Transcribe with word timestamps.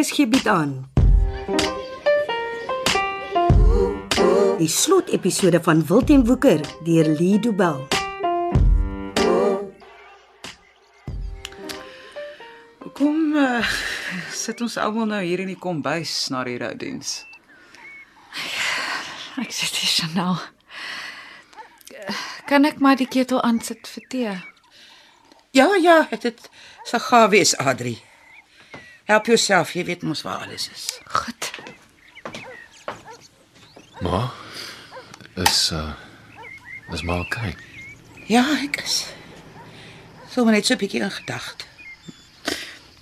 RSG 0.00 0.28
bied 0.32 0.46
aan. 0.48 0.70
Die 4.58 4.68
slotepisode 4.68 5.60
van 5.62 5.86
Wilten 5.86 6.26
Woeker 6.26 6.60
deur 6.84 7.08
Lee 7.18 7.38
Du 7.38 7.52
Bell. 7.52 7.84
Kom 12.96 13.36
uh, 13.36 13.68
sit 14.32 14.60
ons 14.64 14.76
almal 14.80 15.08
nou 15.12 15.20
hier 15.24 15.44
in 15.44 15.52
die 15.52 15.60
kombuis 15.60 16.28
na 16.32 16.46
die 16.48 16.56
roudiens. 16.60 17.14
Ek 19.40 19.52
sit 19.52 19.76
hier 19.82 19.96
Chanel. 20.00 20.40
Kan 22.48 22.64
ek 22.68 22.80
maar 22.80 22.96
die 22.96 23.08
ketel 23.08 23.44
aansit 23.44 23.88
vir 23.96 24.12
tee? 24.12 24.36
Ja, 25.56 25.74
ja, 25.76 26.06
dit 26.12 26.30
het 26.32 26.54
sal 26.88 27.04
gaan 27.04 27.34
wees, 27.36 27.56
Adri. 27.60 27.98
Help 29.10 29.26
jouself, 29.26 29.72
jy 29.74 29.82
weet 29.88 30.04
mos 30.06 30.20
waar 30.22 30.44
alles 30.44 30.68
is. 30.70 30.84
Goed. 31.10 31.50
Ma 34.06 34.30
is 35.34 35.70
uh 35.74 35.90
is 36.94 37.02
maar 37.02 37.18
okay. 37.18 37.56
Ja, 38.30 38.44
ek 38.62 38.78
is. 38.84 39.10
Sommige 40.30 40.56
net 40.56 40.66
so 40.66 40.74
'n 40.74 40.78
bietjie 40.78 41.02
in 41.02 41.10
gedagte. 41.10 41.66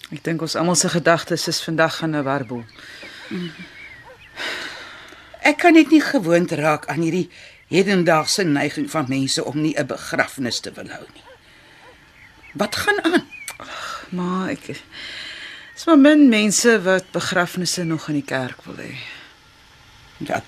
Ek 0.08 0.24
dink 0.24 0.40
ons 0.40 0.56
almal 0.56 0.80
se 0.80 0.88
gedagtes 0.88 1.48
is 1.48 1.60
vandag 1.60 2.00
in 2.02 2.16
'n 2.16 2.24
warboel. 2.24 2.64
Ek 5.44 5.58
kan 5.58 5.72
net 5.72 5.90
nie 5.90 6.00
gewoond 6.00 6.52
raak 6.52 6.86
aan 6.88 7.04
hierdie 7.04 7.28
hedendaagse 7.68 8.44
neiging 8.44 8.90
van 8.90 9.04
mense 9.08 9.44
om 9.44 9.60
nie 9.60 9.76
'n 9.76 9.86
begrafnis 9.86 10.60
te 10.60 10.72
wil 10.72 10.88
hou 10.88 11.06
nie. 11.12 11.26
Wat 12.52 12.76
gaan 12.76 13.04
aan? 13.04 13.28
Maar 14.16 14.48
ek 14.48 14.80
is 15.78 15.84
maar 15.86 15.98
min 15.98 16.28
mense 16.28 16.72
wat 16.82 17.10
begrafnisse 17.14 17.84
nog 17.84 18.08
in 18.10 18.18
die 18.18 18.26
kerk 18.26 18.64
wil 18.66 18.80
hê. 18.82 18.96
Ja, 20.26 20.40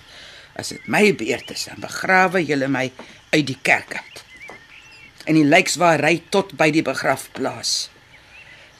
as 0.58 0.72
dit 0.74 0.88
my 0.90 1.12
beurt 1.14 1.52
is, 1.54 1.68
dan 1.70 1.78
begrawe 1.78 2.42
julle 2.42 2.66
my 2.66 2.88
uit 3.30 3.46
die 3.46 3.58
kerk 3.62 3.94
uit. 3.94 4.24
En 5.30 5.38
die 5.38 5.46
lijkswaarry 5.46 6.16
tot 6.34 6.56
by 6.58 6.72
die 6.74 6.82
begrafplaas. 6.82 7.90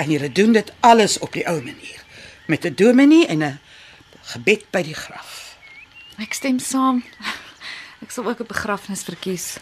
En 0.02 0.10
julle 0.10 0.32
doen 0.34 0.56
dit 0.58 0.74
alles 0.82 1.20
op 1.22 1.38
die 1.38 1.46
ou 1.46 1.60
manier, 1.62 2.02
met 2.50 2.66
'n 2.66 2.74
dominee 2.74 3.26
en 3.26 3.44
'n 3.44 3.60
gebed 4.34 4.70
by 4.70 4.82
die 4.82 4.98
graf. 4.98 5.56
Ek 6.18 6.34
stem 6.34 6.58
saam. 6.58 7.04
Ek 8.02 8.10
sal 8.10 8.26
ook 8.26 8.40
'n 8.40 8.50
begrafnis 8.50 9.02
verkies. 9.02 9.56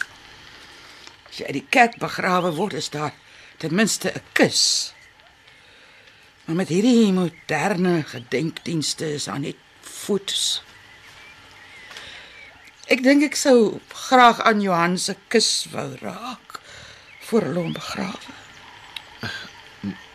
As 1.28 1.36
jy 1.36 1.44
uit 1.44 1.61
die 1.61 1.69
kerk 1.69 1.98
begrawe 1.98 2.55
word, 2.55 2.72
is 2.72 2.89
daar 2.89 3.12
ten 3.59 3.75
minste 3.75 4.09
'n 4.09 4.22
kus. 4.33 4.94
Maar 6.48 6.56
met 6.56 6.68
hierdie 6.72 7.12
moderne 7.12 8.02
gedenkdienste 8.08 9.12
is 9.14 9.24
daar 9.28 9.41
net 9.41 9.56
fotos. 9.80 10.62
Ek 12.88 13.02
dink 13.04 13.27
ek 13.27 13.36
sou 13.36 13.82
graag 13.92 14.41
aan 14.48 14.62
Johan 14.64 14.96
se 14.96 15.12
kus 15.28 15.66
wou 15.74 15.91
raak 16.00 16.56
voor 17.28 17.50
hulle 17.50 17.66
hom 17.66 17.76
begrawe. 17.76 18.32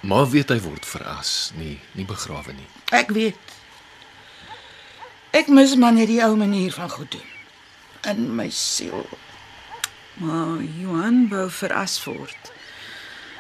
Ma 0.02 0.24
weet 0.26 0.50
hy 0.50 0.58
word 0.66 0.90
veras, 0.90 1.52
nie 1.54 1.78
nie 1.94 2.08
begrawe 2.10 2.58
nie. 2.58 2.66
Ek 2.90 3.14
weet. 3.14 3.54
Ek 5.38 5.54
mis 5.54 5.78
maar 5.78 5.94
net 5.94 6.10
die 6.10 6.24
ou 6.26 6.34
manier 6.34 6.74
van 6.74 6.90
goed 6.90 7.14
doen 7.14 7.30
in 8.10 8.26
my 8.42 8.50
siel. 8.50 9.06
Maar 10.18 10.66
Johan 10.82 11.28
wou 11.30 11.46
veras 11.62 12.02
word. 12.10 12.54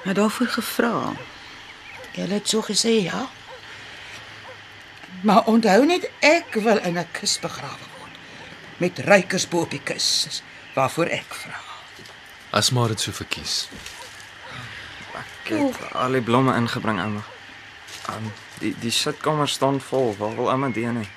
Hy 0.05 0.13
het 0.13 0.21
daarvoor 0.21 0.53
gevra. 0.61 0.97
Jy 2.13 2.27
het 2.29 2.49
so 2.49 2.61
gesê, 2.61 3.01
ja. 3.03 3.25
Maar 5.21 5.47
onthou 5.49 5.85
net 5.85 6.09
ek 6.19 6.53
wil 6.53 6.77
in 6.77 6.97
'n 6.99 7.07
kus 7.11 7.39
begrawe 7.39 7.87
word 7.97 8.17
met 8.77 8.99
ruikers 8.99 9.47
bo 9.47 9.61
op 9.61 9.71
die 9.71 9.81
kus, 9.83 10.41
waarvoor 10.73 11.05
ek 11.05 11.33
vra. 11.33 11.59
As 12.49 12.69
maar 12.69 12.87
dit 12.87 12.99
so 12.99 13.11
verkies. 13.11 13.67
Ek 15.13 15.49
het 15.49 15.93
al 15.93 16.11
die 16.11 16.21
blomme 16.21 16.55
ingebring, 16.55 16.99
ouma. 16.99 17.23
Um, 18.09 18.33
die 18.59 18.75
die 18.79 18.91
sitkamer 18.91 19.47
staan 19.47 19.81
vol. 19.81 20.15
Waar 20.17 20.35
wil 20.35 20.51
ouma 20.51 20.69
die 20.69 20.85
nie? 20.85 21.09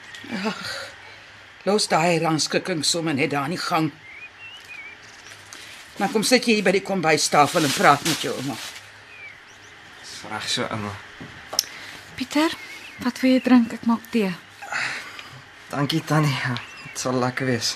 Los 1.67 1.89
daai 1.89 2.19
rangskikking 2.23 2.85
sommer 2.85 3.15
net 3.15 3.31
daar 3.31 3.45
in 3.45 3.57
die 3.57 3.59
gang. 3.59 3.93
Maar 5.97 6.09
kom 6.09 6.23
sit 6.23 6.47
jy 6.47 6.55
hier 6.59 6.67
by 6.67 6.71
die 6.77 6.85
kombuistafel 6.85 7.65
en 7.65 7.73
praat 7.73 8.05
met 8.05 8.23
jou 8.23 8.35
ouma. 8.37 8.57
Reg 10.31 10.49
so, 10.49 10.63
ouma. 10.71 10.91
Pieter, 12.17 12.51
wat 13.05 13.21
wil 13.21 13.31
jy 13.37 13.41
drink? 13.45 13.73
Ek 13.77 13.85
maak 13.87 14.01
tee. 14.11 14.33
Dankie 15.71 16.03
tannie. 16.05 16.33
Ja, 16.43 16.55
Dit 16.87 16.99
sal 17.03 17.19
lekker 17.21 17.47
wees. 17.47 17.75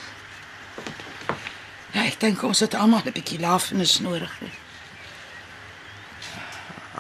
Ja, 1.92 2.04
ek 2.06 2.20
dink 2.22 2.42
ons 2.46 2.60
het 2.64 2.74
almal 2.74 3.02
'n 3.04 3.12
bietjie 3.12 3.40
lafenis 3.40 3.98
nodig. 4.00 4.32
hè. 4.40 4.46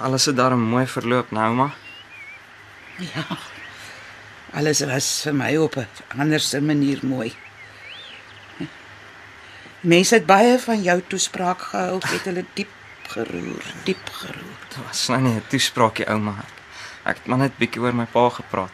Alles 0.04 0.24
het 0.26 0.36
daarom 0.36 0.60
mooi 0.60 0.86
verloop, 0.86 1.30
nou, 1.30 1.44
ouma. 1.48 1.70
Ja. 2.98 3.24
Alles 4.52 4.80
was 4.80 5.22
vir 5.22 5.34
my 5.34 5.56
op 5.56 5.76
'n 5.76 5.86
anderse 6.18 6.60
manier 6.60 6.98
mooi. 7.02 7.34
Mense 9.80 10.14
het 10.14 10.26
baie 10.26 10.58
van 10.58 10.82
jou 10.82 11.02
toespraak 11.08 11.62
gehou, 11.62 12.00
het 12.04 12.24
hulle 12.24 12.44
diep 12.54 12.68
geroer, 13.14 13.64
diep 13.84 14.08
geroer. 14.12 14.58
Dit 14.68 14.78
was 14.86 15.06
nou 15.08 15.20
nie 15.20 15.34
'n 15.34 15.42
toespraakie, 15.48 16.06
ouma. 16.08 16.34
Ek, 17.04 17.16
het 17.16 17.26
maar 17.26 17.38
net 17.38 17.56
bietjie 17.58 17.80
oor 17.82 17.94
my 17.94 18.06
pa 18.06 18.28
gepraat. 18.28 18.72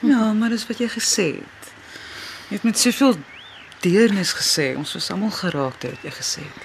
Ja, 0.00 0.32
maar 0.32 0.48
dis 0.48 0.66
wat 0.66 0.78
jy 0.78 0.88
gesê 0.88 1.26
het. 1.42 1.72
Jy 2.48 2.54
het 2.56 2.62
met 2.62 2.78
soveel 2.78 3.16
deernis 3.80 4.32
gesê. 4.32 4.76
Ons 4.76 4.92
was 4.92 5.10
almal 5.10 5.30
geraak 5.30 5.80
deur 5.80 5.90
wat 5.90 6.02
jy 6.02 6.10
gesê 6.10 6.42
het. 6.42 6.62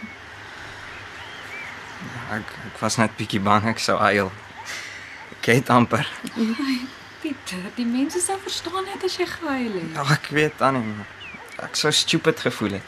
Ek 2.32 2.54
ek 2.68 2.80
was 2.80 2.98
net 2.98 3.16
bietjie 3.18 3.40
bang 3.40 3.68
ek 3.68 3.80
sou 3.80 4.00
eil. 4.02 4.32
Ek 5.40 5.46
het 5.46 5.70
amper. 5.70 6.08
Pieter, 7.22 7.64
die 7.76 7.86
mense 7.86 8.20
sal 8.20 8.40
verstaan 8.44 8.84
net 8.84 9.04
as 9.04 9.18
jy 9.18 9.26
gehuil 9.26 9.74
het. 9.74 9.94
Ja, 9.96 10.04
ek 10.14 10.28
weet 10.32 10.58
tannie. 10.58 10.84
maar 10.84 11.06
Ek 11.64 11.76
sou 11.76 11.92
stupid 11.92 12.40
gevoel 12.40 12.72
het. 12.72 12.84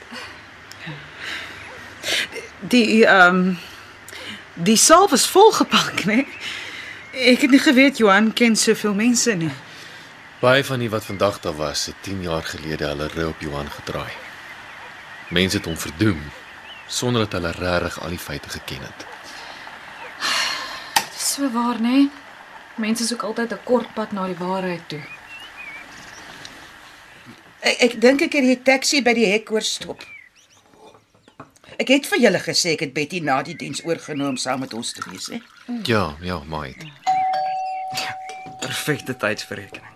Die 2.60 3.06
ehm 3.06 3.36
um, 3.36 3.58
die 4.56 4.78
saal 4.78 5.10
was 5.10 5.28
volgepak, 5.28 6.06
né? 6.06 6.24
Ek 7.16 7.42
het 7.46 7.52
nie 7.52 7.60
geweet 7.60 8.00
Johan 8.00 8.34
ken 8.34 8.56
soveel 8.56 8.94
mense 8.96 9.34
nie. 9.36 9.52
Baie 10.40 10.64
van 10.64 10.80
die 10.80 10.90
wat 10.92 11.06
vandag 11.06 11.40
daar 11.44 11.56
was, 11.56 11.86
het 11.86 11.96
10 12.02 12.22
jaar 12.22 12.44
gelede 12.44 12.88
hulle 12.88 13.08
rug 13.08 13.28
op 13.28 13.42
Johan 13.42 13.70
gedraai. 13.72 14.12
Mense 15.30 15.58
het 15.58 15.66
hom 15.66 15.78
verdoem 15.78 16.22
sonder 16.88 17.26
dat 17.26 17.32
hulle 17.40 17.52
regtig 17.52 18.02
al 18.02 18.10
die 18.14 18.20
feite 18.20 18.50
geken 18.50 18.84
het. 18.84 19.06
Dis 21.14 21.34
so 21.34 21.50
waar, 21.52 21.80
né? 21.82 22.10
Mense 22.76 23.08
soek 23.08 23.24
altyd 23.24 23.52
'n 23.52 23.64
kort 23.64 23.94
pad 23.94 24.12
na 24.12 24.28
die 24.28 24.38
waarheid 24.38 24.88
toe. 24.88 25.02
Ek 27.60 27.82
ek 27.82 28.02
dink 28.02 28.22
ek 28.22 28.34
het 28.34 28.44
die 28.44 28.62
taxi 28.62 29.02
by 29.02 29.14
die 29.14 29.32
hek 29.32 29.52
oorstop. 29.52 30.15
Ek 31.76 31.90
het 31.92 32.06
vir 32.08 32.22
julle 32.24 32.40
gesê 32.40 32.76
ek 32.76 32.86
het 32.86 32.94
Betty 32.96 33.20
na 33.20 33.42
die 33.44 33.56
diens 33.60 33.82
oorgeneem 33.84 34.36
om 34.36 34.38
saam 34.40 34.62
met 34.64 34.74
ons 34.78 34.94
te 34.96 35.04
wees, 35.10 35.28
hè? 35.34 35.42
Ja, 35.90 36.16
ja, 36.24 36.40
maat. 36.48 36.86
Perfekte 38.64 39.16
tydsberekening. 39.20 39.92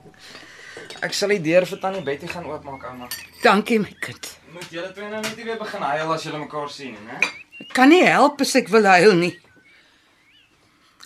Ek 1.06 1.16
sal 1.16 1.31
die 1.31 1.39
deur 1.45 1.63
vir 1.69 1.79
tannie 1.79 2.03
Betty 2.03 2.28
gaan 2.28 2.47
oopmaak, 2.50 2.84
ouma. 2.89 3.07
Dankie 3.44 3.79
my 3.79 3.94
kind. 4.03 4.34
Moet 4.51 4.73
julle 4.75 4.89
twee 4.95 5.07
nou 5.07 5.22
net 5.23 5.38
nie 5.38 5.45
weer 5.47 5.59
begin 5.62 5.85
huil 5.88 6.12
as 6.16 6.25
julle 6.28 6.41
mekaar 6.41 6.72
sien, 6.73 6.97
hè? 7.07 7.19
Ek 7.63 7.72
kan 7.78 7.91
nie 7.94 8.03
help 8.03 8.41
as 8.44 8.56
ek 8.59 8.68
wil 8.73 8.89
huil 8.89 9.16
nie. 9.22 9.35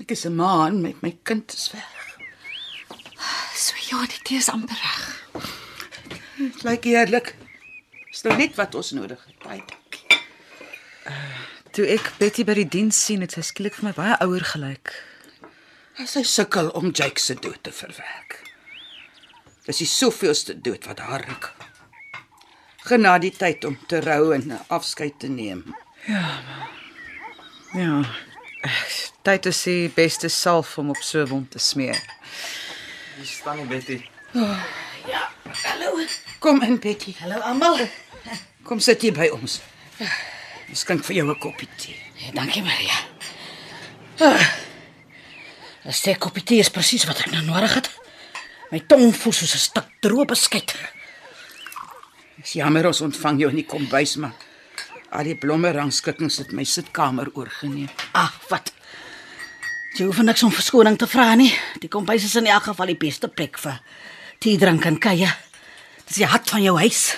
Ek 0.01 0.12
is 0.16 0.25
'n 0.25 0.35
man 0.35 0.81
met 0.81 1.01
my 1.03 1.13
kind 1.23 1.53
is 1.53 1.69
weg. 1.73 2.17
So 3.53 3.75
ja, 3.92 4.01
die 4.07 4.24
tee 4.24 4.38
is 4.38 4.50
amper 4.50 4.75
reg. 4.75 5.03
Dit 6.38 6.63
lyk 6.63 6.86
eerlik. 6.86 7.36
Dis 8.09 8.24
nou 8.24 8.36
net 8.38 8.56
wat 8.56 8.75
ons 8.75 8.92
nodig 8.92 9.21
het. 9.25 9.39
Baie 9.44 9.59
dankie. 9.59 9.82
Toe 11.73 11.88
ek 11.89 12.11
Betty 12.19 12.44
by 12.45 12.53
die 12.53 12.69
diens 12.69 13.05
sien, 13.05 13.21
het 13.25 13.31
sy 13.31 13.41
skielik 13.41 13.73
vir 13.79 13.89
my 13.89 13.94
baie 13.97 14.17
ouer 14.21 14.44
gelyk. 14.45 14.94
Sy 16.05 16.23
sukkel 16.23 16.69
om 16.77 16.91
Jake 16.91 17.21
se 17.21 17.35
dood 17.35 17.63
te 17.63 17.71
verwerk. 17.71 18.39
Dis 19.65 19.79
die 19.81 19.88
soveelste 19.88 20.53
dood 20.61 20.85
wat 20.85 21.00
haar 21.00 21.23
ruk. 21.27 21.53
Genade 22.83 23.29
die 23.29 23.38
tyd 23.38 23.63
om 23.65 23.77
te 23.88 24.01
rou 24.03 24.33
en 24.35 24.51
'n 24.51 24.59
afskeid 24.67 25.19
te 25.19 25.27
neem. 25.27 25.75
Ja. 27.73 28.03
Tyd 29.23 29.45
is 29.45 29.63
die 29.63 29.89
beste 29.89 30.29
salf 30.29 30.77
om 30.77 30.89
op 30.89 31.01
so 31.01 31.23
'n 31.23 31.27
wond 31.27 31.51
te 31.51 31.59
smeer. 31.59 32.01
Hier 33.15 33.25
staan 33.25 33.57
die 33.57 33.65
Betty. 33.65 34.09
Hallo. 35.63 36.00
Kom 36.39 36.61
in, 36.61 36.79
Betty. 36.79 37.15
Hallo 37.19 37.39
almal. 37.39 37.88
Kom 38.63 38.79
sit 38.79 39.01
hier 39.01 39.13
by 39.13 39.27
ons. 39.27 39.61
Ek 40.74 40.80
skink 40.81 41.04
vir 41.06 41.20
jou 41.20 41.30
'n 41.30 41.38
koppie 41.38 41.70
tee. 41.78 41.96
Ja, 42.18 42.31
dankie 42.34 42.64
Maria. 42.64 42.98
Ah, 44.20 44.42
'n 45.86 45.94
Sterk 45.94 46.20
koppie 46.20 46.44
tee 46.44 46.60
is 46.60 46.70
presies 46.70 47.06
wat 47.06 47.20
ek 47.20 47.31
nou 47.31 47.44
nodig 47.46 47.74
het. 47.75 47.90
My 48.72 48.80
tong 48.80 49.14
voel 49.14 49.34
soos 49.34 49.54
'n 49.54 49.60
stuk 49.60 49.86
droë 50.02 50.25
beskuit. 50.25 50.74
Dis 52.42 52.54
jammer 52.54 52.88
ons 52.88 53.02
ontvang 53.02 53.40
jou 53.40 53.50
in 53.50 53.56
die 53.56 53.66
kombuis, 53.66 54.16
maar 54.16 54.34
al 55.12 55.24
die 55.24 55.36
blomme 55.36 55.72
rangskikkings 55.72 56.38
het 56.38 56.52
my 56.52 56.64
sitkamer 56.64 57.30
oorgeneem. 57.36 57.90
Ag, 58.14 58.34
wat? 58.50 58.74
Jy 59.94 60.06
hoef 60.06 60.18
niks 60.18 60.44
om 60.44 60.52
verskoning 60.52 60.98
te 60.98 61.08
vra 61.08 61.36
nie. 61.36 61.54
Die 61.80 61.90
kombuis 61.90 62.24
is 62.24 62.36
in 62.36 62.48
elk 62.48 62.64
geval 62.64 62.88
die 62.88 62.98
beste 62.98 63.28
plek 63.28 63.60
vir 63.60 63.80
tee 64.40 64.58
drink 64.58 64.86
en 64.86 64.98
kuier. 64.98 65.38
Dis 66.08 66.16
die 66.16 66.25
hart 66.25 66.50
van 66.50 66.64
jou 66.64 66.78
huis. 66.78 67.16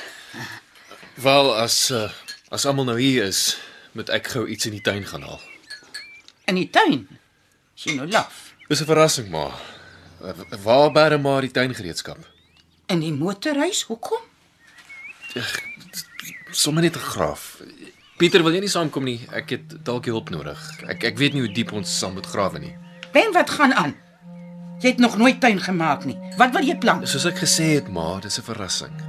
Wel, 1.15 1.55
as 1.55 1.91
uh, 1.91 2.11
as 2.55 2.65
almal 2.65 2.87
nou 2.87 2.95
hier 2.99 3.27
is, 3.27 3.57
moet 3.97 4.09
ek 4.15 4.31
gou 4.35 4.45
iets 4.47 4.67
in 4.69 4.75
die 4.77 4.83
tuin 4.83 5.03
gaan 5.07 5.25
haal. 5.27 5.41
In 6.47 6.55
die 6.59 6.69
tuin. 6.71 7.03
Sien 7.75 7.99
nou 7.99 8.07
laf. 8.07 8.53
Dis 8.69 8.81
'n 8.81 8.87
verrassing, 8.87 9.27
maar 9.29 9.51
waar 10.63 10.91
bære 10.91 11.17
maar 11.17 11.41
die 11.41 11.51
tuingereedskap? 11.51 12.17
In 12.87 12.99
die 12.99 13.13
motorhuis, 13.13 13.81
hoekom? 13.89 14.23
Sommige 16.51 16.85
net 16.87 16.95
'n 16.95 16.99
graaf. 17.11 17.61
Pieter, 18.17 18.43
wil 18.43 18.53
jy 18.53 18.59
nie 18.59 18.69
saamkom 18.69 19.03
nie? 19.03 19.27
Ek 19.31 19.49
het 19.49 19.83
dalk 19.85 20.05
hulp 20.05 20.29
nodig. 20.29 20.59
Ek 20.87 21.03
ek 21.03 21.17
weet 21.17 21.33
nie 21.33 21.41
hoe 21.41 21.51
diep 21.53 21.71
ons 21.71 21.97
sal 21.99 22.11
moet 22.11 22.25
grawe 22.25 22.59
nie. 22.59 22.75
Ben, 23.11 23.33
wat 23.33 23.49
gaan 23.49 23.73
aan? 23.73 23.95
Jy 24.79 24.89
het 24.89 24.97
nog 24.99 25.17
nooit 25.17 25.39
tuin 25.41 25.59
gemaak 25.59 26.05
nie. 26.05 26.17
Wat 26.37 26.51
wil 26.51 26.63
jy 26.63 26.77
plant? 26.77 27.07
Soos 27.07 27.25
ek 27.25 27.37
gesê 27.37 27.75
het, 27.75 27.87
maar 27.87 28.21
dis 28.21 28.39
'n 28.39 28.43
verrassing. 28.43 29.04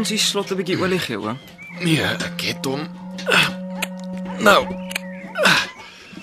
Ons 0.00 0.08
die 0.12 0.18
slot 0.18 0.50
'n 0.50 0.56
bietjie 0.56 0.78
olie 0.80 0.98
gee, 0.98 1.16
hoor. 1.16 1.36
Nee, 1.80 2.02
ek 2.02 2.40
het 2.40 2.64
hom. 2.64 2.88
Nou, 4.40 4.62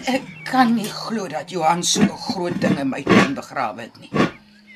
Ek 0.08 0.24
kan 0.48 0.74
nie 0.76 0.88
glo 0.88 1.28
dat 1.28 1.50
Johan 1.52 1.84
so 1.84 2.02
'n 2.02 2.08
groot 2.10 2.62
ding 2.62 2.80
in 2.80 2.90
my 2.90 3.04
tuin 3.04 3.34
begrawe 3.34 3.82
het 3.82 4.00
nie. 4.00 4.10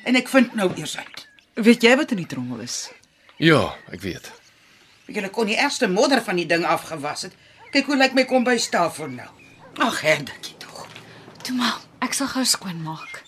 En 0.04 0.14
ek 0.16 0.28
vind 0.28 0.54
nou 0.54 0.70
eers 0.76 0.96
uit. 0.98 1.28
Weet 1.54 1.82
jy 1.82 1.96
wat 1.96 2.10
in 2.10 2.16
die 2.16 2.26
trommel 2.26 2.60
is? 2.60 2.90
ja, 3.38 3.74
ek 3.90 4.00
weet. 4.00 4.30
Jy 5.06 5.28
kon 5.28 5.46
die 5.46 5.56
eerste 5.56 5.88
modder 5.88 6.22
van 6.22 6.36
die 6.36 6.46
ding 6.46 6.64
afgewas 6.64 7.22
het. 7.22 7.32
Kyk 7.72 7.86
hoe 7.86 7.96
lyk 7.96 8.14
my 8.14 8.24
kombuistafel 8.24 9.08
nou. 9.08 9.28
Ag, 9.78 10.00
herdetjie 10.00 10.56
tog. 10.58 10.86
Toe 11.42 11.56
maar, 11.56 11.78
ek 12.00 12.12
sal 12.12 12.26
gou 12.26 12.44
skoon 12.44 12.82
maak. 12.82 13.22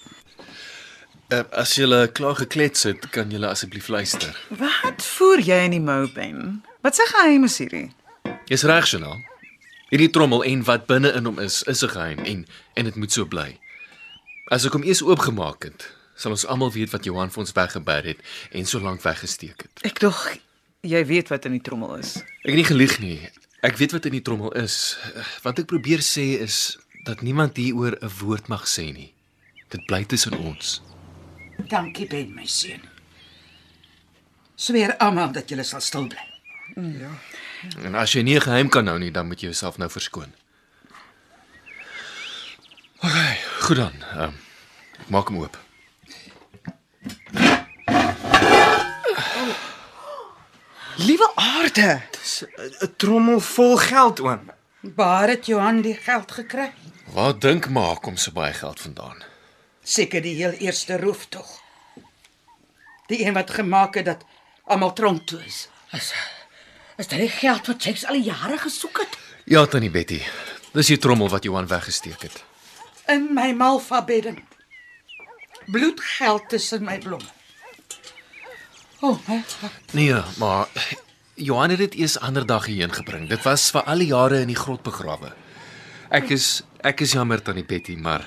Uh, 1.33 1.41
as 1.57 1.73
jy 1.79 1.89
klaar 2.13 2.37
geklets 2.37 2.83
het, 2.85 3.07
kan 3.11 3.31
jy 3.33 3.41
asseblief 3.49 3.89
luister. 3.89 4.35
Wat 4.61 5.03
voer 5.17 5.41
jy 5.41 5.57
in 5.65 5.73
die 5.79 5.81
mou 5.81 6.05
pen? 6.13 6.61
Wat 6.85 6.99
sê 6.99 7.07
geheim 7.09 7.47
is 7.49 7.57
hierdie? 7.59 7.89
Jy's 8.51 8.67
reg, 8.69 8.91
Jenaal. 8.93 9.23
Hierdie 9.89 10.11
trommel 10.13 10.45
en 10.45 10.65
wat 10.69 10.85
binne 10.91 11.15
in 11.17 11.25
hom 11.25 11.39
is, 11.41 11.63
is 11.71 11.83
'n 11.83 11.89
geheim 11.89 12.19
en 12.25 12.47
en 12.75 12.85
dit 12.85 12.97
moet 12.97 13.13
so 13.13 13.25
bly. 13.25 13.59
As 14.51 14.67
ek 14.67 14.73
hom 14.73 14.83
eers 14.85 15.03
oopgemaak 15.03 15.65
het, 15.65 15.89
sal 16.15 16.31
ons 16.37 16.47
almal 16.47 16.73
weet 16.73 16.91
wat 16.93 17.05
Johan 17.05 17.31
vir 17.31 17.41
ons 17.41 17.53
weggeberg 17.53 18.05
het 18.05 18.21
en 18.53 18.67
so 18.67 18.81
lank 18.81 19.01
weggesteek 19.03 19.63
het. 19.63 19.81
Ek 19.83 20.01
dog 20.01 20.37
jy 20.83 21.05
weet 21.07 21.29
wat 21.29 21.45
in 21.45 21.53
die 21.53 21.65
trommel 21.65 21.97
is. 21.97 22.17
Ek 22.45 22.53
het 22.53 22.61
nie 22.61 22.65
gelieg 22.69 22.99
nie. 23.01 23.31
Ek 23.63 23.77
weet 23.77 23.93
wat 23.93 24.05
in 24.05 24.13
die 24.13 24.23
trommel 24.23 24.53
is. 24.53 24.99
Wat 25.43 25.59
ek 25.59 25.67
probeer 25.67 26.05
sê 26.05 26.41
is 26.41 26.77
dat 27.05 27.23
niemand 27.23 27.57
hieroor 27.57 27.97
'n 28.01 28.11
woord 28.21 28.49
mag 28.49 28.69
sê 28.69 28.93
nie. 28.93 29.15
Dit 29.71 29.87
bly 29.87 30.05
tussen 30.05 30.37
ons. 30.37 30.83
Dankie 31.57 32.07
Ben, 32.07 32.35
my 32.35 32.47
seun. 32.47 32.83
Sweer 34.55 34.97
almal 34.97 35.33
dat 35.33 35.51
jy 35.51 35.63
sal 35.63 35.81
stil 35.81 36.07
bly. 36.07 36.27
En 37.85 37.95
as 37.95 38.13
jy 38.13 38.23
nie 38.23 38.37
'n 38.37 38.41
geheim 38.41 38.69
kan 38.69 38.87
hou 38.87 38.99
nie, 38.99 39.11
dan 39.11 39.27
moet 39.27 39.41
jy 39.41 39.47
jouself 39.49 39.79
nou 39.79 39.91
verskoon. 39.91 40.33
OK, 43.03 43.17
goed 43.61 43.77
dan. 43.77 43.93
Ehm 44.13 44.23
um, 44.23 44.35
ek 45.01 45.09
maak 45.09 45.29
hom 45.29 45.39
oop. 45.39 45.59
Liewe 50.97 51.29
aarde. 51.35 52.01
Dis 52.11 52.45
'n 52.45 52.85
'n 52.85 52.95
trommel 52.97 53.41
vol 53.41 53.77
geld, 53.77 54.21
oom. 54.21 54.51
Waar 54.81 55.29
het 55.29 55.47
Johan 55.47 55.81
die 55.81 55.95
geld 55.95 56.33
gekry? 56.33 56.73
Waar 57.13 57.39
dink 57.39 57.69
maar 57.69 58.01
kom 58.01 58.17
so 58.17 58.33
baie 58.33 58.53
geld 58.53 58.81
vandaan? 58.81 59.34
Seker 59.85 60.23
die 60.25 60.35
heel 60.35 60.57
eerste 60.65 60.97
roof 60.97 61.27
tog. 61.29 61.61
Die 63.07 63.21
een 63.27 63.37
wat 63.37 63.51
gemaak 63.51 63.95
het 63.95 64.05
dat 64.05 64.25
almal 64.65 64.93
tronk 64.93 65.27
toe 65.29 65.45
is. 65.45 65.69
Is 65.93 66.13
is 66.97 67.09
dit 67.11 67.19
die 67.19 67.29
geld 67.29 67.67
wat 67.67 67.85
Jakes 67.85 68.07
al 68.07 68.15
die 68.15 68.31
jare 68.31 68.57
gesoek 68.59 68.99
het? 69.03 69.17
Ja, 69.45 69.67
tannie 69.67 69.91
Betty. 69.91 70.21
Dis 70.73 70.89
die 70.93 70.99
trommel 70.99 71.29
wat 71.29 71.45
Johan 71.45 71.67
weggesteek 71.67 72.23
het. 72.23 72.45
In 73.11 73.33
my 73.35 73.53
malva 73.53 74.01
bedding. 74.05 74.39
Bloedgeld 75.67 76.49
tussen 76.49 76.85
my 76.85 76.99
blomme. 76.99 77.29
O, 79.01 79.09
oh, 79.09 79.19
my 79.29 79.43
hart. 79.61 79.93
Nee, 79.93 80.23
maar 80.39 80.69
Johan 81.35 81.71
het 81.71 81.79
dit 81.79 81.95
eers 81.95 82.19
ander 82.19 82.47
dag 82.47 82.67
hierheen 82.67 82.95
gebring. 82.95 83.29
Dit 83.29 83.43
was 83.43 83.69
vir 83.75 83.83
al 83.83 84.01
die 84.01 84.13
jare 84.13 84.41
in 84.41 84.53
die 84.53 84.59
grot 84.59 84.83
begrawe. 84.87 85.35
Ek 86.15 86.31
is 86.31 86.63
ek 86.81 87.03
is 87.05 87.13
jammer 87.17 87.43
tannie 87.43 87.67
Betty, 87.67 87.97
maar 87.99 88.25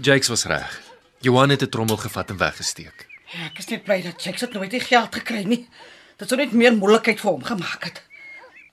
Jakes 0.00 0.28
was 0.28 0.44
reg. 0.44 0.80
Johan 1.18 1.48
het 1.48 1.62
'n 1.62 1.68
trommel 1.68 1.96
gevat 1.96 2.30
en 2.30 2.36
weggesteek. 2.36 3.06
Ja, 3.24 3.44
ek 3.44 3.58
is 3.58 3.66
net 3.66 3.84
bly 3.84 4.02
dat 4.02 4.24
Jakes 4.24 4.40
het 4.40 4.52
nooit 4.52 4.70
die 4.70 4.80
geld 4.80 5.14
gekry 5.14 5.42
nie. 5.42 5.68
Dit 6.16 6.28
sou 6.28 6.40
net 6.40 6.52
meer 6.52 6.76
moeilikheid 6.76 7.20
vir 7.20 7.30
hom 7.30 7.44
gemaak 7.44 7.84
het. 7.84 8.02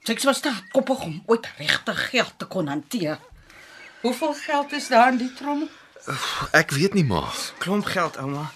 Jakes 0.02 0.24
was 0.24 0.40
te 0.40 0.52
koppig 0.70 1.02
om 1.02 1.22
ooit 1.26 1.48
regtig 1.58 2.08
geld 2.10 2.32
te 2.36 2.44
kon 2.44 2.66
hanteer. 2.66 3.18
Hoeveel 4.00 4.34
geld 4.34 4.72
is 4.72 4.88
daar 4.88 5.12
in 5.12 5.18
die 5.18 5.32
trommel? 5.34 5.68
Ek 6.52 6.70
weet 6.70 6.94
nie 6.94 7.04
maar. 7.04 7.34
Klomp 7.58 7.84
geld, 7.84 8.16
ouma. 8.16 8.50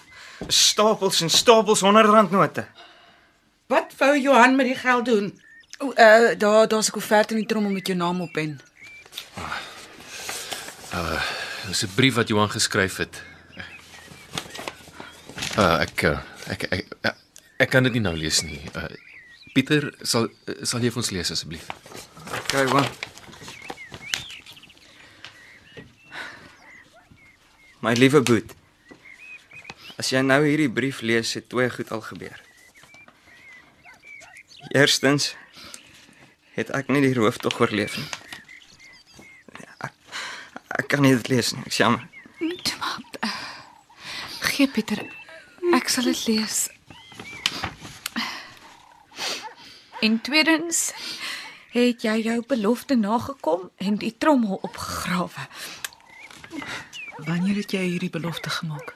Stapels 0.47 1.21
en 1.21 1.29
stapels 1.29 1.79
100 1.79 2.05
rand 2.05 2.31
note. 2.31 2.67
Wat 3.67 3.93
wou 3.97 4.19
Johan 4.19 4.55
met 4.55 4.65
die 4.65 4.75
geld 4.75 5.05
doen? 5.05 5.41
O, 5.77 5.91
uh 5.95 6.37
daar 6.37 6.67
daar's 6.67 6.87
'n 6.87 6.91
koevert 6.91 7.31
in 7.31 7.37
die 7.37 7.45
trommel 7.45 7.71
met 7.71 7.87
jou 7.87 7.97
naam 7.97 8.21
op 8.21 8.37
en 8.37 8.61
Dis 11.67 11.83
'n 11.83 11.95
brief 11.95 12.13
wat 12.13 12.27
Johan 12.27 12.49
geskryf 12.49 12.97
het. 12.97 13.23
Uh 15.57 15.79
ek 15.81 16.03
ek 16.47 16.63
ek 16.63 16.85
ek, 17.01 17.15
ek 17.57 17.69
kan 17.69 17.83
dit 17.83 17.93
nie 17.93 18.01
nou 18.01 18.15
lees 18.17 18.41
nie. 18.41 18.61
Uh 18.75 18.89
Pieter, 19.53 19.93
sal 20.01 20.31
sal 20.65 20.81
jy 20.81 20.89
vir 20.89 20.97
ons 20.97 21.11
lees 21.13 21.31
asseblief? 21.31 21.67
Kyk, 22.49 22.73
oom. 22.73 22.87
My 27.85 27.93
liewe 27.93 28.21
boet. 28.21 28.55
As 30.01 30.09
jy 30.09 30.23
nou 30.25 30.41
hierdie 30.41 30.71
brief 30.71 31.03
lees, 31.05 31.35
het 31.37 31.49
twee 31.49 31.69
goed 31.69 31.91
al 31.91 32.01
gebeur. 32.01 32.41
Eerstens 34.73 35.35
het 36.57 36.73
ek 36.73 36.89
nie 36.89 37.01
die 37.05 37.13
roof 37.13 37.37
tog 37.37 37.59
oorleef 37.61 37.97
nie. 37.97 38.22
Kan 40.93 41.01
nie 41.01 41.15
dit 41.17 41.27
lees 41.31 41.47
nie. 41.55 41.63
Ek 41.65 41.73
is 41.73 41.77
jammer. 41.81 42.03
Toe 42.37 42.77
maar. 42.77 43.37
Gee 44.45 44.67
Pieter. 44.69 44.99
Ek 45.73 45.87
sal 45.89 46.05
dit 46.05 46.19
lees. 46.27 46.67
En 50.05 50.19
tweedens 50.21 50.91
het 51.73 52.03
jy 52.05 52.13
jou 52.27 52.35
belofte 52.45 52.93
nagekom 52.99 53.71
en 53.81 53.97
die 53.97 54.11
trommel 54.17 54.59
opgegrawe. 54.61 55.47
wanneer 57.25 57.55
het 57.55 57.73
jy 57.73 57.81
hierdie 57.81 58.11
belofte 58.13 58.49
gemaak? 58.49 58.93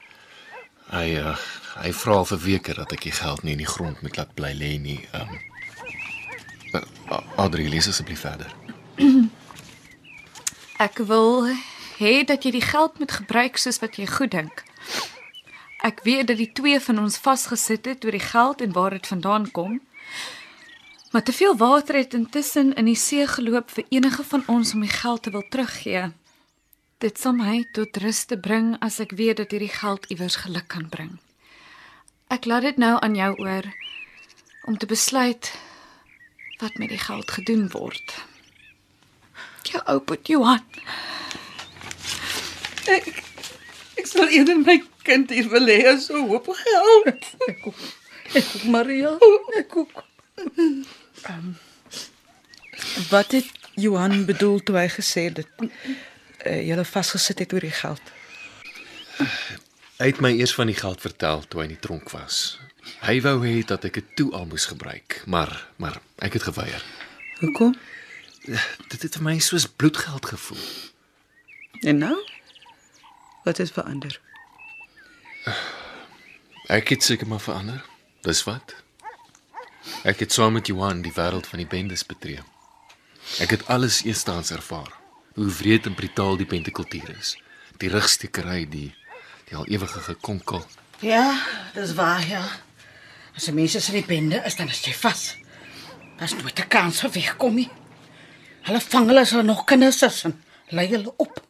Hy 0.92 1.08
uh, 1.18 1.34
hy 1.82 1.94
vra 1.94 2.20
al 2.22 2.30
vir 2.30 2.42
weke 2.44 2.76
dat 2.78 2.94
ek 2.94 3.08
die 3.08 3.16
geld 3.16 3.42
nie 3.44 3.56
in 3.58 3.64
die 3.64 3.72
grond 3.72 4.02
moet 4.06 4.20
laat 4.22 4.36
bly 4.38 4.54
lê 4.54 4.76
nie. 4.78 5.00
Um 5.18 5.34
uh, 6.78 7.24
Adri, 7.42 7.66
lees 7.70 7.90
asseblief 7.90 8.22
verder. 8.22 8.54
Ek 10.78 11.02
wil 11.10 11.50
hê 12.00 12.24
dat 12.26 12.44
jy 12.44 12.52
die 12.52 12.66
geld 12.66 13.00
moet 13.00 13.12
gebruik 13.12 13.58
soos 13.58 13.80
wat 13.84 13.98
jy 13.98 14.08
goed 14.08 14.32
dink. 14.32 14.64
Ek 15.86 16.02
weet 16.04 16.28
dat 16.28 16.38
die 16.42 16.52
twee 16.52 16.80
van 16.82 17.00
ons 17.00 17.20
vasgesit 17.22 17.86
het 17.86 18.06
oor 18.06 18.18
die 18.18 18.24
geld 18.24 18.62
en 18.62 18.74
waar 18.74 18.96
dit 18.98 19.08
vandaan 19.08 19.52
kom. 19.52 19.80
Maar 21.12 21.24
te 21.24 21.34
veel 21.34 21.58
water 21.58 21.96
het 21.96 22.14
intussen 22.14 22.74
in 22.76 22.86
die 22.90 22.98
see 22.98 23.28
geloop 23.28 23.70
vir 23.72 23.86
enige 23.90 24.24
van 24.24 24.44
ons 24.48 24.74
om 24.74 24.82
die 24.82 24.92
geld 24.92 25.24
te 25.24 25.32
wil 25.32 25.46
teruggee. 25.50 26.10
Dit 26.98 27.20
sal 27.22 27.38
my 27.38 27.62
tot 27.74 27.98
rus 28.02 28.26
te 28.26 28.38
bring 28.38 28.74
as 28.82 29.00
ek 29.00 29.14
weet 29.18 29.38
dat 29.38 29.54
hierdie 29.54 29.72
geld 29.72 30.10
iewers 30.10 30.40
geluk 30.44 30.68
kan 30.74 30.90
bring. 30.90 31.20
Ek 32.34 32.46
laat 32.50 32.66
dit 32.66 32.78
nou 32.82 32.98
aan 33.00 33.16
jou 33.16 33.32
oor 33.40 33.70
om 34.68 34.78
te 34.78 34.90
besluit 34.90 35.52
wat 36.60 36.76
met 36.82 36.90
die 36.90 37.00
geld 37.00 37.32
gedoen 37.32 37.70
word. 37.72 38.16
Jou 39.70 39.84
oupa 39.86 40.18
Johan, 40.24 40.66
Ek 42.88 44.06
sal 44.08 44.30
eerder 44.32 44.60
my 44.62 44.78
kind 45.08 45.32
hier 45.34 45.50
wil 45.52 45.68
hê 45.68 45.80
as 45.92 46.08
so 46.08 46.22
hoop 46.30 46.48
geld. 46.62 47.32
Maria, 48.72 49.16
ek 49.58 49.76
ook. 49.82 50.04
Wat 53.10 53.32
het 53.32 53.50
Johan 53.76 54.26
bedoel 54.26 54.62
toe 54.64 54.78
hy 54.78 54.88
gesê 54.92 55.28
dit 55.34 55.66
uh, 55.66 56.62
jy 56.62 56.86
vasgesit 56.86 57.44
het 57.44 57.54
oor 57.54 57.66
die 57.66 57.74
geld? 57.74 58.14
Hy 59.98 60.12
het 60.12 60.22
my 60.22 60.32
eers 60.38 60.54
van 60.54 60.70
die 60.70 60.78
geld 60.78 61.02
vertel 61.02 61.44
toe 61.48 61.62
hy 61.62 61.70
in 61.70 61.76
die 61.76 61.84
tronk 61.84 62.12
was. 62.14 62.60
Hy 63.04 63.20
wou 63.26 63.40
hê 63.44 63.60
dat 63.68 63.86
ek 63.90 64.00
dit 64.00 64.16
toe 64.20 64.32
al 64.38 64.48
moes 64.50 64.68
gebruik, 64.70 65.22
maar 65.26 65.52
maar 65.82 66.00
ek 66.24 66.38
het 66.40 66.48
geweier. 66.50 66.84
Hoekom? 67.42 67.76
Dit 68.88 69.02
het 69.04 69.18
vir 69.18 69.26
my 69.26 69.38
soos 69.44 69.68
bloedgeld 69.68 70.26
gevoel. 70.26 70.68
En 71.82 71.98
nou? 72.06 72.16
Wat 73.48 73.58
het 73.58 73.72
verander? 73.72 74.20
Ek 76.68 76.90
het 76.92 77.04
seker 77.04 77.28
maar 77.28 77.40
verander. 77.40 77.86
Dis 78.22 78.42
wat. 78.44 78.74
Ek 80.04 80.20
het 80.20 80.36
saam 80.36 80.58
met 80.58 80.68
Johan 80.68 81.00
die 81.06 81.14
wêreld 81.16 81.48
van 81.48 81.62
die 81.64 81.68
bendes 81.72 82.04
betree. 82.10 82.44
Ek 83.40 83.56
het 83.56 83.64
alles 83.72 84.02
eerstehands 84.04 84.52
ervaar. 84.52 84.92
Hoe 85.40 85.48
wreed 85.62 85.88
en 85.88 85.96
brutaal 85.96 86.36
die 86.44 86.50
bendekultuur 86.50 87.16
is. 87.16 87.38
Die 87.80 87.94
rugstekery, 87.94 88.66
die 88.68 88.92
die 89.48 89.56
al 89.56 89.68
ewige 89.72 90.04
gekonkel. 90.10 90.68
Ja, 91.00 91.40
dis 91.72 91.96
waar 91.96 92.28
ja. 92.28 92.44
As 93.32 93.48
die 93.48 93.56
mense 93.56 93.80
in 93.80 94.02
die 94.02 94.08
bende 94.12 94.44
is, 94.44 94.60
dan 94.60 94.68
is 94.68 94.84
jy 94.84 94.92
vas. 95.08 95.38
Daar's 96.20 96.36
nooit 96.36 96.60
'n 96.60 96.68
kans 96.68 97.00
vir 97.00 97.16
wegkom 97.16 97.56
nie. 97.56 97.72
Hulle 98.68 98.82
vang 98.82 99.08
hulle 99.08 99.24
as 99.24 99.32
hulle 99.32 99.48
nog 99.48 99.64
kinders 99.64 100.02
is 100.02 100.24
en 100.24 100.42
lei 100.68 100.90
hulle 100.92 101.14
op. 101.16 101.47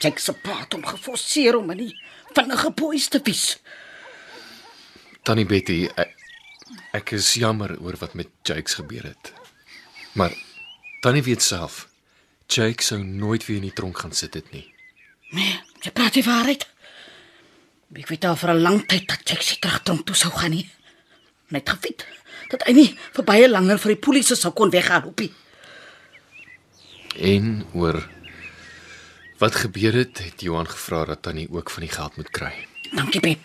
Jake 0.00 0.20
se 0.20 0.32
paat 0.32 0.74
om 0.74 0.86
geforseer 0.86 1.56
om 1.58 1.70
in 1.74 1.84
die 1.84 1.94
vinnige 2.32 2.70
boeis 2.72 3.08
te 3.12 3.20
wees. 3.24 3.58
Tannie 5.28 5.44
Betty, 5.44 5.84
ek, 6.00 6.14
ek 6.96 7.12
is 7.18 7.34
jammer 7.36 7.74
oor 7.84 7.98
wat 8.00 8.16
met 8.16 8.30
Jakes 8.48 8.78
gebeur 8.80 9.10
het. 9.10 9.32
Maar 10.16 10.32
Tannie 11.04 11.22
weet 11.22 11.44
self, 11.44 11.84
Jake 12.48 12.82
sou 12.82 13.02
nooit 13.04 13.44
weer 13.46 13.60
in 13.60 13.68
die 13.68 13.76
tronk 13.76 14.00
gaan 14.00 14.16
sit 14.16 14.34
het 14.34 14.48
nie. 14.54 14.64
Nee, 15.36 15.58
jy 15.84 15.92
praat 15.92 16.16
die 16.16 16.24
waarheid. 16.24 16.64
Ek 17.94 18.08
weet 18.08 18.24
al 18.24 18.38
vir 18.38 18.54
'n 18.54 18.62
lang 18.62 18.80
tyd 18.86 19.06
dat 19.08 19.28
Jake 19.28 19.42
se 19.42 19.58
terugtronk 19.58 20.06
toe 20.06 20.16
sou 20.16 20.32
gaan 20.32 20.50
nie. 20.50 20.70
Net 21.48 21.68
gefiet 21.68 22.06
dat 22.50 22.62
hy 22.66 22.72
nie 22.72 22.98
vir 23.12 23.24
baie 23.24 23.48
langer 23.48 23.78
vir 23.78 23.94
die 23.94 24.02
polisie 24.06 24.36
sou 24.36 24.52
kon 24.52 24.70
weggaan 24.70 25.12
nie. 25.16 25.32
En 27.16 27.66
oor 27.74 28.08
wat 29.40 29.54
gebeur 29.56 29.94
het, 29.96 30.18
het 30.20 30.40
Johan 30.44 30.68
gevra 30.68 31.04
dat 31.04 31.22
Tannie 31.22 31.48
ook 31.50 31.70
van 31.70 31.82
die 31.82 31.92
geld 31.92 32.16
moet 32.16 32.30
kry. 32.30 32.52
Dankie 32.92 33.20
Ben. 33.20 33.38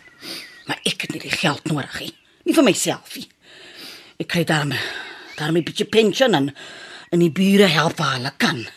Maar 0.65 0.79
ek 0.83 1.01
het 1.01 1.11
nie 1.11 1.21
die 1.21 1.31
geld 1.31 1.63
nodig 1.63 1.99
nie. 1.99 2.13
Nie 2.43 2.55
vir 2.57 2.65
myself 2.67 3.15
nie. 3.15 3.27
Ek 4.19 4.27
kry 4.27 4.43
daarmee 4.43 4.81
daarmee 5.35 5.61
'n 5.61 5.65
bietjie 5.65 5.85
pensioen 5.85 6.33
en 6.33 6.55
en 7.09 7.19
die 7.19 7.31
bure 7.31 7.67
help 7.67 7.97
waar 7.97 8.15
hulle 8.15 8.33
kan. 8.37 8.67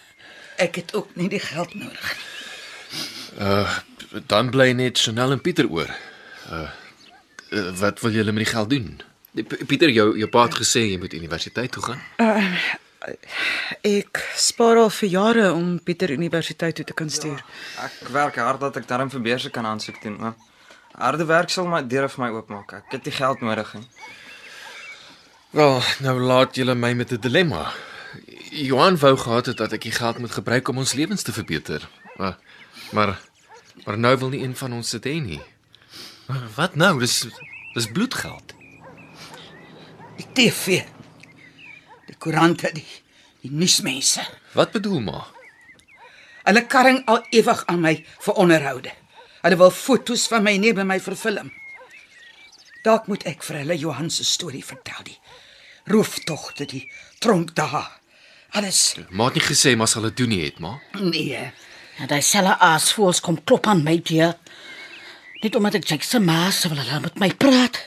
Ek 0.56 0.74
het 0.74 0.94
ook 0.94 1.16
nie 1.16 1.28
die 1.28 1.40
geld 1.40 1.74
nodig. 1.74 2.16
Dan 4.26 4.50
bly 4.50 4.72
net 4.72 4.98
Chanel 4.98 5.30
en 5.30 5.40
Pieter 5.40 5.68
oor. 5.70 5.90
Uh, 6.50 6.70
uh 7.50 7.78
wat 7.78 8.00
wil 8.00 8.10
julle 8.10 8.32
met 8.32 8.44
die 8.44 8.52
geld 8.52 8.70
doen? 8.70 9.00
P 9.46 9.66
Pieter, 9.66 9.90
jou 9.90 10.18
jou 10.18 10.28
pa 10.28 10.42
het 10.42 10.54
gesê 10.54 10.80
jy 10.90 10.98
moet 10.98 11.12
universiteit 11.12 11.72
toe 11.72 11.82
gaan. 11.82 12.02
Ek 13.86 14.20
spaar 14.36 14.76
al 14.76 14.90
vir 14.90 15.08
jare 15.08 15.52
om 15.52 15.78
Pieter 15.82 16.10
universiteit 16.10 16.74
toe 16.74 16.84
te 16.84 16.94
kan 16.94 17.10
stuur. 17.10 17.44
Ek 17.84 18.08
werk 18.14 18.36
hard 18.36 18.60
dat 18.60 18.76
ek 18.76 18.88
darm 18.88 19.10
vir 19.10 19.20
beurse 19.20 19.50
kan 19.50 19.66
aansoek 19.66 20.02
doen, 20.02 20.16
maar 20.20 20.34
harde 20.98 21.24
werk 21.24 21.50
sal 21.50 21.66
my 21.66 21.82
deure 21.86 22.08
vir 22.08 22.24
my 22.24 22.30
oopmaak. 22.36 22.72
Ek 22.72 22.98
het 22.98 23.04
die 23.04 23.14
geld 23.14 23.40
nodig. 23.40 23.72
He. 23.72 23.80
Wel, 25.50 25.80
nou 26.04 26.20
laat 26.20 26.56
julle 26.56 26.74
my 26.74 26.92
met 26.92 27.12
'n 27.12 27.20
dilemma. 27.20 27.72
Johan 28.50 28.98
wou 28.98 29.16
gehad 29.16 29.46
het 29.46 29.56
dat 29.56 29.72
ek 29.72 29.82
die 29.82 29.92
geld 29.92 30.18
moet 30.18 30.30
gebruik 30.30 30.68
om 30.68 30.78
ons 30.78 30.92
lewens 30.92 31.22
te 31.22 31.32
verbeter. 31.32 31.88
Maar 32.16 32.36
maar, 32.90 33.20
maar 33.84 33.98
nou 33.98 34.18
wil 34.18 34.28
nie 34.28 34.42
een 34.42 34.56
van 34.56 34.72
ons 34.72 34.90
dit 34.90 35.04
hê 35.04 35.16
nie. 35.22 35.40
Wat 36.54 36.74
nou? 36.74 36.98
Dis 36.98 37.26
dis 37.74 37.86
bloedgeld. 37.92 38.54
Die 40.16 40.26
TV. 40.32 40.84
Koerante, 42.18 42.72
die 42.74 42.86
die 43.42 43.50
nuusmense. 43.54 44.24
Wat 44.58 44.72
bedoel 44.74 45.00
ma? 45.00 45.20
Hulle 46.48 46.64
karring 46.66 47.04
al 47.06 47.20
ewig 47.30 47.60
aan 47.70 47.80
my 47.84 47.92
vir 48.24 48.34
onderhoude. 48.42 48.92
Hulle 49.44 49.58
wil 49.60 49.70
foto's 49.70 50.26
van 50.32 50.42
my 50.42 50.56
neem 50.58 50.80
en 50.82 50.88
my 50.90 50.98
verfilm. 51.00 51.52
Dalk 52.82 53.06
moet 53.10 53.26
ek 53.30 53.44
vir 53.46 53.60
hulle 53.62 53.76
Johan 53.78 54.10
se 54.10 54.24
storie 54.26 54.64
vertel 54.64 55.04
die 55.06 55.18
rooftogte, 55.88 56.66
die 56.68 56.84
tronk 57.22 57.54
daar. 57.56 57.94
Alles 58.56 58.94
Ma 59.10 59.28
het 59.28 59.36
nie 59.38 59.44
gesê 59.44 59.74
maar 59.76 59.88
sal 59.88 60.08
dit 60.08 60.16
doen 60.16 60.32
nie 60.32 60.44
het, 60.44 60.58
ma. 60.58 60.78
nee. 60.98 61.52
En 61.98 62.06
daai 62.06 62.22
selle 62.22 62.54
aasvoels 62.62 63.20
kom 63.20 63.40
klop 63.44 63.66
aan 63.66 63.82
my 63.82 63.96
deur. 64.06 64.34
Net 65.42 65.56
omdat 65.58 65.80
ek 65.80 65.88
Jake 65.90 66.06
se 66.06 66.18
ma 66.22 66.50
se 66.50 66.68
wil 66.70 66.78
hulle 66.78 67.00
met 67.00 67.18
my 67.18 67.28
praat. 67.34 67.78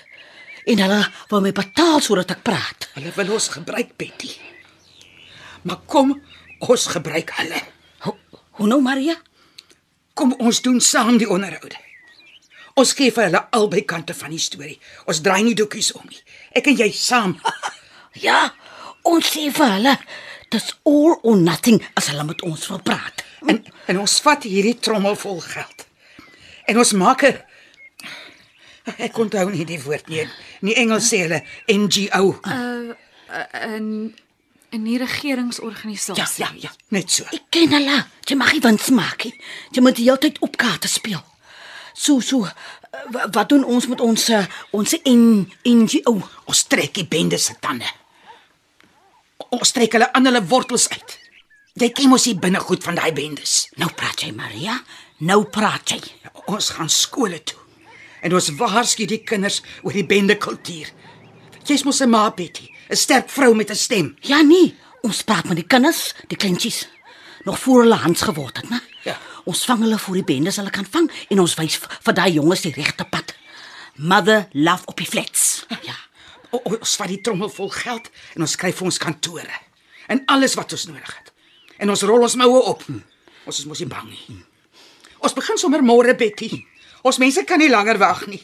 En 0.66 0.82
hulle 0.84 1.02
wil 1.30 1.42
my 1.42 1.52
betaal 1.52 2.02
sodat 2.02 2.32
ek 2.36 2.44
praat. 2.46 2.90
Hulle 2.96 3.12
wil 3.16 3.34
ons 3.38 3.48
gebruik, 3.56 3.96
Betty. 3.98 4.32
Maar 5.66 5.82
kom 5.86 6.16
ons 6.60 6.88
gebruik 6.94 7.34
hulle. 7.40 7.62
Hoe, 8.06 8.16
hoe 8.60 8.68
nou 8.68 8.82
Maria? 8.82 9.16
Kom 10.14 10.34
ons 10.40 10.62
doen 10.62 10.82
saam 10.82 11.18
die 11.18 11.30
onderhoude. 11.30 11.78
Ons 12.80 12.94
gee 12.98 13.12
vir 13.12 13.28
hulle 13.28 13.44
albei 13.58 13.84
kante 13.88 14.14
van 14.16 14.32
die 14.34 14.42
storie. 14.42 14.78
Ons 15.10 15.22
draai 15.26 15.42
nie 15.44 15.56
doekies 15.58 15.92
om 15.98 16.06
nie. 16.08 16.22
Ek 16.56 16.72
en 16.72 16.80
jy 16.84 16.92
saam. 16.96 17.38
Ja, 18.20 18.50
ons 19.08 19.30
sê 19.32 19.46
vir 19.56 19.70
hulle 19.72 19.94
dis 20.52 20.66
all 20.84 21.14
or 21.24 21.38
nothing 21.40 21.78
as 21.96 22.10
hulle 22.12 22.26
met 22.28 22.42
ons 22.44 22.66
wil 22.68 22.82
praat. 22.84 23.24
En 23.48 23.62
en 23.88 24.02
ons 24.02 24.16
vat 24.26 24.44
hierdie 24.44 24.76
trommel 24.84 25.16
vol 25.16 25.40
geld. 25.46 25.86
En 26.68 26.82
ons 26.84 26.92
maak 27.00 27.24
'n 27.24 27.40
Ek 29.06 29.18
onthou 29.22 29.50
nie 29.54 29.66
die 29.66 29.80
woord 29.84 30.08
nie. 30.10 30.24
In 30.62 30.72
die 30.72 30.76
Engels 30.82 31.10
sê 31.12 31.24
hulle 31.26 31.42
NGO. 31.70 32.32
in 33.68 34.16
in 34.72 34.84
die 34.88 34.98
regeringsorganisasie. 34.98 36.24
Ja, 36.44 36.48
ja, 36.56 36.70
ja, 36.70 36.70
net 36.96 37.12
so. 37.12 37.26
Ek 37.36 37.44
ken 37.52 37.74
hulle. 37.76 37.98
Jy 38.28 38.36
mag 38.40 38.54
nie 38.56 38.62
wins 38.64 38.88
maak 38.96 39.26
nie. 39.28 39.34
Jy 39.76 39.82
moet 39.84 39.98
die 40.00 40.06
hele 40.08 40.18
tyd 40.24 40.40
op 40.40 40.56
kaarte 40.58 40.88
speel. 40.88 41.20
So 41.94 42.22
so 42.24 42.46
eh, 42.46 42.54
wa- 43.12 43.28
wat 43.36 43.50
doen 43.52 43.66
ons 43.68 43.88
met 43.92 44.00
ons 44.02 44.30
eh, 44.32 44.46
ons 44.72 44.96
N 45.04 45.44
NGO? 45.68 46.14
Ons 46.48 46.64
trek 46.72 46.94
die 46.96 47.04
bende 47.06 47.38
se 47.38 47.58
tande. 47.60 47.90
Ons 49.52 49.74
trek 49.76 49.92
hulle 49.98 50.08
aan 50.16 50.30
hulle 50.30 50.44
wortels 50.48 50.88
uit. 50.94 51.18
Jy 51.82 51.90
ken 51.96 52.10
mos 52.12 52.26
die 52.28 52.36
binnegoed 52.40 52.84
van 52.84 52.96
daai 53.00 53.12
bendes. 53.16 53.66
Nou 53.80 53.92
praat 53.96 54.24
jy 54.24 54.32
Maria. 54.36 54.78
Nou 55.28 55.44
praat 55.52 55.94
jy. 55.98 56.00
Ons 56.52 56.72
gaan 56.78 56.90
skole 56.92 57.44
toe. 57.44 57.60
En 58.22 58.34
ons 58.34 58.50
waarsku 58.60 59.06
die 59.10 59.24
kinders 59.24 59.62
oor 59.82 59.96
die 59.96 60.06
bende 60.06 60.38
kultuur. 60.38 60.92
Jy's 61.66 61.84
mos 61.84 62.02
'n 62.02 62.10
ma, 62.10 62.30
Betty, 62.32 62.70
'n 62.90 62.96
sterk 62.96 63.30
vrou 63.30 63.56
met 63.56 63.70
'n 63.70 63.76
stem. 63.76 64.16
Ja 64.22 64.42
nee, 64.42 64.76
ons 65.02 65.24
praat 65.24 65.48
met 65.48 65.56
die 65.56 65.68
kinders, 65.68 66.14
die 66.28 66.38
kleintjies. 66.38 66.88
Nog 67.44 67.60
voor 67.60 67.82
hulle 67.82 67.96
hands 67.96 68.22
geword 68.22 68.58
het, 68.58 68.70
né? 68.70 68.80
Ja. 69.04 69.18
Ons 69.44 69.66
vang 69.66 69.80
hulle 69.80 69.98
voor 70.00 70.14
die 70.14 70.24
bendes 70.24 70.56
hulle 70.56 70.70
kan 70.70 70.86
vang 70.86 71.12
en 71.30 71.40
ons 71.40 71.56
wys 71.56 71.80
vir 71.80 72.14
daai 72.14 72.32
jonges 72.32 72.62
die 72.62 72.74
regte 72.74 73.06
pad. 73.06 73.34
Mother 73.96 74.48
love 74.52 74.86
op 74.86 74.98
die 74.98 75.08
flats. 75.08 75.66
Ja. 75.82 75.96
O, 76.52 76.60
o, 76.64 76.78
ons 76.80 76.96
vat 76.96 77.08
die 77.08 77.22
trommel 77.22 77.50
vol 77.50 77.70
geld 77.70 78.10
en 78.36 78.42
ons 78.42 78.52
skryf 78.52 78.78
vir 78.78 78.86
ons 78.86 78.98
kantore 78.98 79.58
en 80.12 80.24
alles 80.26 80.54
wat 80.60 80.72
ons 80.72 80.86
nodig 80.86 81.18
het. 81.18 81.32
En 81.80 81.90
ons 81.90 82.02
rol 82.02 82.22
ons 82.22 82.36
moue 82.36 82.62
op. 82.62 82.84
Ons 83.46 83.60
is 83.60 83.66
mos 83.66 83.80
nie 83.80 83.90
bang 83.90 84.10
nie. 84.10 84.42
Ons 85.22 85.34
begin 85.38 85.58
sommer 85.58 85.84
môre, 85.86 86.14
Betty. 86.18 86.50
Ons 87.02 87.18
mense 87.18 87.44
kan 87.44 87.60
nie 87.60 87.70
langer 87.70 87.98
wag 87.98 88.26
nie. 88.28 88.42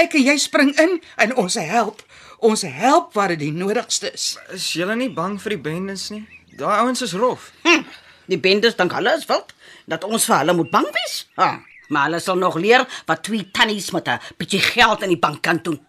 Ek 0.00 0.14
en 0.16 0.24
jy 0.24 0.36
spring 0.40 0.72
in 0.80 1.00
en 1.20 1.34
ons 1.36 1.54
help. 1.60 2.00
Ons 2.42 2.64
help 2.66 3.12
waar 3.14 3.34
dit 3.34 3.44
die 3.44 3.52
nodigste 3.52 4.12
is. 4.12 4.36
Is 4.50 4.72
julle 4.72 4.96
nie 4.96 5.10
bang 5.12 5.36
vir 5.42 5.56
die 5.56 5.62
bendes 5.62 6.08
nie? 6.10 6.24
Daai 6.58 6.80
ouens 6.82 7.02
is 7.04 7.14
rof. 7.16 7.50
Hm, 7.62 7.84
die 8.32 8.40
bendes 8.40 8.76
dink 8.78 8.92
hulle 8.96 9.12
is 9.16 9.28
wild 9.28 9.52
dat 9.90 10.04
ons 10.04 10.26
vir 10.28 10.40
hulle 10.40 10.56
moet 10.56 10.72
bang 10.72 10.88
wees. 10.96 11.16
Ha, 11.36 11.50
maar 11.92 12.08
hulle 12.08 12.20
sal 12.24 12.40
nog 12.40 12.58
leer 12.60 12.86
wat 13.08 13.24
twee 13.28 13.50
tannies 13.52 13.90
met 13.92 14.08
'n 14.08 14.20
bietjie 14.38 14.60
geld 14.60 15.02
in 15.02 15.08
die 15.08 15.22
bank 15.26 15.42
kan 15.42 15.60
doen. 15.62 15.80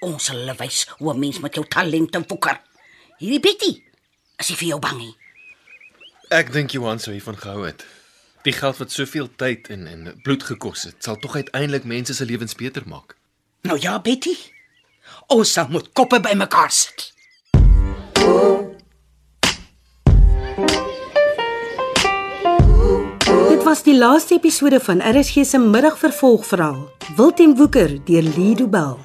Ons 0.00 0.24
sal 0.24 0.36
hulle 0.36 0.54
wys 0.58 0.86
hoe 0.98 1.12
'n 1.14 1.18
mens 1.18 1.40
met 1.40 1.54
jou 1.54 1.66
talente 1.68 2.24
fokker. 2.28 2.60
Hierdie 3.18 3.40
Betty, 3.40 3.82
is 4.38 4.48
hy 4.48 4.54
vir 4.54 4.68
jou 4.68 4.78
bang 4.78 4.98
nie? 4.98 5.16
Ek 6.30 6.52
dink 6.52 6.70
Johan 6.70 6.98
sou 6.98 7.12
hiervan 7.12 7.36
gehou 7.36 7.66
het. 7.66 7.84
Die 8.48 8.56
geld 8.56 8.78
wat 8.80 8.92
soveel 8.92 9.26
tyd 9.36 9.66
en 9.68 9.82
en 9.86 10.06
bloed 10.24 10.42
gekos 10.42 10.86
het, 10.88 10.94
sal 11.04 11.18
tog 11.20 11.34
uiteindelik 11.36 11.84
mense 11.84 12.14
se 12.16 12.24
lewens 12.24 12.54
beter 12.56 12.82
maak. 12.88 13.16
Nou 13.68 13.76
ja, 13.80 13.98
Betty. 14.00 14.32
Ons 15.26 15.50
sal 15.52 15.66
moet 15.68 15.90
koppe 15.92 16.16
bymekaar 16.24 16.70
sit. 16.72 17.10
Dit 23.50 23.66
was 23.66 23.82
die 23.84 23.96
laaste 23.98 24.38
episode 24.38 24.80
van 24.80 25.04
RSG 25.04 25.44
se 25.44 25.60
middagvervolgverhaal. 25.60 26.86
Wiltem 27.16 27.52
Woeker 27.56 27.98
deur 28.04 28.30
Lido 28.36 28.68
Bell. 28.68 28.96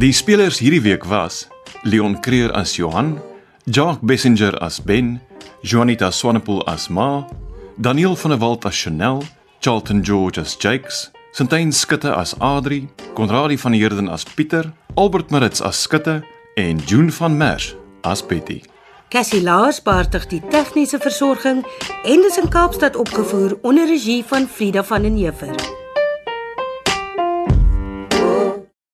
Die 0.00 0.14
spelers 0.16 0.62
hierdie 0.64 0.80
week 0.80 1.04
was 1.04 1.44
Leon 1.82 2.16
Creer 2.24 2.56
as 2.56 2.72
Johan, 2.80 3.18
Jacques 3.64 4.00
Bessinger 4.00 4.56
as 4.64 4.80
Ben, 4.80 5.20
Juanita 5.60 6.08
Swanepoel 6.10 6.64
as 6.64 6.88
Ma 6.88 7.26
Daniel 7.80 8.16
van 8.16 8.30
der 8.30 8.40
Walt 8.40 8.64
as 8.64 8.74
Chanel, 8.74 9.22
Charlton 9.60 10.02
George 10.02 10.40
as 10.40 10.56
Jakes, 10.58 11.12
Sintyn 11.30 11.72
Skutte 11.72 12.12
as 12.12 12.34
Adri, 12.40 12.88
Konradi 13.14 13.56
van 13.56 13.72
Heerden 13.72 14.08
as 14.08 14.24
Pieter, 14.24 14.72
Albert 14.96 15.30
Maritz 15.30 15.60
as 15.60 15.82
Skutte 15.82 16.24
en 16.56 16.78
June 16.86 17.12
van 17.12 17.36
Merch 17.36 17.76
as 18.02 18.26
Betty. 18.26 18.62
Cassie 19.10 19.42
Lars 19.42 19.78
beheerdig 19.80 20.26
die 20.26 20.42
tegniese 20.50 20.98
versorging 20.98 21.62
en 22.04 22.26
dis 22.26 22.38
in 22.42 22.50
Kaapstad 22.50 22.96
opgevoer 22.96 23.54
onder 23.62 23.86
regie 23.86 24.24
van 24.24 24.48
Frida 24.48 24.82
van 24.82 25.02
den 25.02 25.16
Heever. 25.16 25.54